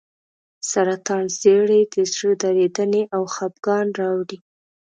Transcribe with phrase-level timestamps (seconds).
[0.69, 4.37] سرطان زیړی د زړه درېدنې او خپګان راوړي.